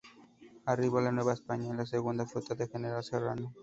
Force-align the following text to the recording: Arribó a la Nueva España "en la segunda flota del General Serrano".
Arribó 0.65 0.97
a 0.97 1.03
la 1.03 1.11
Nueva 1.11 1.33
España 1.33 1.69
"en 1.69 1.77
la 1.77 1.85
segunda 1.85 2.25
flota 2.25 2.55
del 2.55 2.69
General 2.71 3.03
Serrano". 3.03 3.53